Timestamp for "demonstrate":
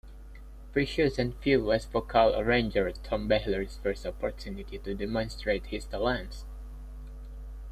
4.95-5.67